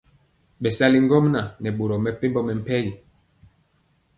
Bɛsali 0.61 0.99
ŋgomnaŋ 1.05 1.45
nɛ 1.61 1.69
boro 1.77 1.95
mepempɔ 2.03 2.39
mɛmpegi. 2.45 2.93